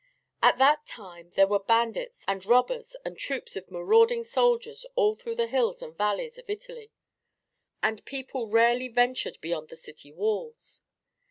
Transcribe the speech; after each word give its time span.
At 0.41 0.57
that 0.57 0.87
time 0.87 1.29
there 1.35 1.45
were 1.45 1.59
bandits 1.59 2.25
and 2.27 2.43
robbers 2.43 2.95
and 3.05 3.15
troops 3.15 3.55
of 3.55 3.69
marauding 3.69 4.23
soldiers 4.23 4.83
all 4.95 5.13
through 5.13 5.35
the 5.35 5.45
hills 5.45 5.83
and 5.83 5.95
valleys 5.95 6.39
of 6.39 6.49
Italy, 6.49 6.91
and 7.83 8.03
people 8.03 8.47
rarely 8.47 8.87
ventured 8.87 9.39
beyond 9.41 9.69
the 9.69 9.75
city 9.75 10.11
walls. 10.11 10.81